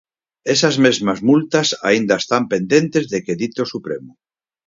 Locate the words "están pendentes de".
2.21-3.19